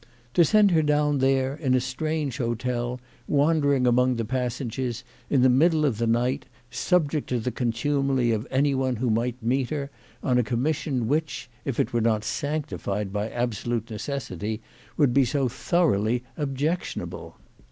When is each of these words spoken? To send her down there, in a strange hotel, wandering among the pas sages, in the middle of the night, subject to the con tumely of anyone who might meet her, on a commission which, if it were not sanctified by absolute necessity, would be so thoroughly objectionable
To 0.33 0.43
send 0.43 0.71
her 0.71 0.81
down 0.81 1.19
there, 1.19 1.55
in 1.55 1.75
a 1.75 1.79
strange 1.79 2.39
hotel, 2.39 2.99
wandering 3.27 3.85
among 3.85 4.15
the 4.15 4.25
pas 4.25 4.55
sages, 4.55 5.03
in 5.29 5.43
the 5.43 5.47
middle 5.47 5.85
of 5.85 5.99
the 5.99 6.07
night, 6.07 6.47
subject 6.71 7.29
to 7.29 7.39
the 7.39 7.51
con 7.51 7.71
tumely 7.71 8.33
of 8.33 8.47
anyone 8.49 8.95
who 8.95 9.11
might 9.11 9.43
meet 9.43 9.69
her, 9.69 9.91
on 10.23 10.39
a 10.39 10.43
commission 10.43 11.07
which, 11.07 11.51
if 11.65 11.79
it 11.79 11.93
were 11.93 12.01
not 12.01 12.23
sanctified 12.23 13.13
by 13.13 13.29
absolute 13.29 13.91
necessity, 13.91 14.59
would 14.97 15.13
be 15.13 15.23
so 15.23 15.47
thoroughly 15.47 16.23
objectionable 16.35 17.37